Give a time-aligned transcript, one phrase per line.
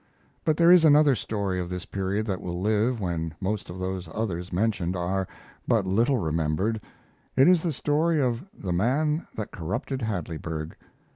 [0.43, 4.09] But there is another story of this period that will live when most of those
[4.11, 5.27] others mentioned are
[5.67, 6.81] but little remembered.
[7.35, 10.73] It is the story of "The Man that Corrupted Hadleyburg."